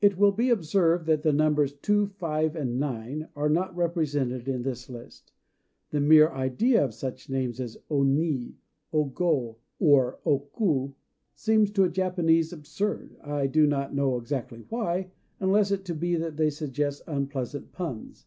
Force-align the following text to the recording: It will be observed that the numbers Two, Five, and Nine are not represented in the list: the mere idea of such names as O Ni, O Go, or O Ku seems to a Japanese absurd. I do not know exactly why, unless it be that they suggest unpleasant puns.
It 0.00 0.18
will 0.18 0.32
be 0.32 0.50
observed 0.50 1.06
that 1.06 1.22
the 1.22 1.32
numbers 1.32 1.72
Two, 1.72 2.08
Five, 2.08 2.56
and 2.56 2.76
Nine 2.76 3.28
are 3.36 3.48
not 3.48 3.72
represented 3.76 4.48
in 4.48 4.64
the 4.64 4.84
list: 4.88 5.30
the 5.90 6.00
mere 6.00 6.30
idea 6.30 6.84
of 6.84 6.92
such 6.92 7.30
names 7.30 7.60
as 7.60 7.78
O 7.88 8.02
Ni, 8.02 8.56
O 8.92 9.04
Go, 9.04 9.58
or 9.78 10.18
O 10.26 10.40
Ku 10.52 10.96
seems 11.36 11.70
to 11.70 11.84
a 11.84 11.88
Japanese 11.88 12.52
absurd. 12.52 13.16
I 13.20 13.46
do 13.46 13.64
not 13.64 13.94
know 13.94 14.16
exactly 14.16 14.64
why, 14.70 15.12
unless 15.38 15.70
it 15.70 15.84
be 16.00 16.16
that 16.16 16.36
they 16.36 16.50
suggest 16.50 17.02
unpleasant 17.06 17.70
puns. 17.70 18.26